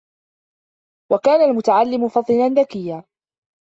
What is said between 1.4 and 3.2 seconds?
الْمُتَعَلِّمُ فَطِنًا ذَكِيًّا